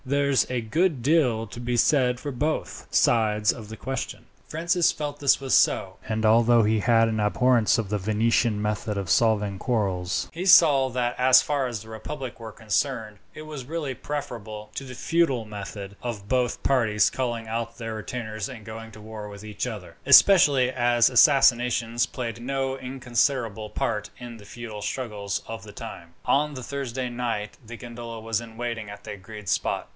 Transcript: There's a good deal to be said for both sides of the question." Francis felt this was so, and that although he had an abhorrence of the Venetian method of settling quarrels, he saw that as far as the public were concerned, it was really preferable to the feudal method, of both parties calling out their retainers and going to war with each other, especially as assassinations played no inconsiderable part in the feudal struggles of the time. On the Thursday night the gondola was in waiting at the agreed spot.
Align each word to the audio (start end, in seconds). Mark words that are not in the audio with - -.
There's 0.03 0.49
a 0.49 0.61
good 0.61 1.03
deal 1.03 1.45
to 1.45 1.59
be 1.59 1.77
said 1.77 2.19
for 2.19 2.31
both 2.31 2.87
sides 2.89 3.53
of 3.53 3.69
the 3.69 3.77
question." 3.77 4.25
Francis 4.47 4.91
felt 4.91 5.19
this 5.19 5.39
was 5.39 5.53
so, 5.53 5.97
and 6.09 6.23
that 6.23 6.27
although 6.27 6.63
he 6.63 6.79
had 6.79 7.07
an 7.07 7.19
abhorrence 7.21 7.77
of 7.77 7.89
the 7.89 7.99
Venetian 7.99 8.59
method 8.59 8.97
of 8.97 9.11
settling 9.11 9.59
quarrels, 9.59 10.27
he 10.33 10.45
saw 10.45 10.89
that 10.89 11.15
as 11.19 11.43
far 11.43 11.67
as 11.67 11.83
the 11.83 11.99
public 11.99 12.39
were 12.39 12.51
concerned, 12.51 13.19
it 13.35 13.43
was 13.43 13.65
really 13.65 13.93
preferable 13.93 14.71
to 14.75 14.83
the 14.85 14.95
feudal 14.95 15.45
method, 15.45 15.95
of 16.01 16.27
both 16.27 16.63
parties 16.63 17.09
calling 17.11 17.47
out 17.47 17.77
their 17.77 17.93
retainers 17.95 18.49
and 18.49 18.65
going 18.65 18.91
to 18.91 18.99
war 18.99 19.29
with 19.29 19.43
each 19.43 19.67
other, 19.67 19.95
especially 20.07 20.69
as 20.71 21.09
assassinations 21.11 22.07
played 22.07 22.41
no 22.41 22.75
inconsiderable 22.77 23.69
part 23.69 24.09
in 24.17 24.35
the 24.37 24.45
feudal 24.45 24.81
struggles 24.81 25.43
of 25.47 25.61
the 25.63 25.71
time. 25.71 26.15
On 26.25 26.55
the 26.55 26.63
Thursday 26.63 27.07
night 27.07 27.57
the 27.65 27.77
gondola 27.77 28.19
was 28.19 28.41
in 28.41 28.57
waiting 28.57 28.89
at 28.89 29.03
the 29.05 29.11
agreed 29.13 29.47
spot. 29.47 29.87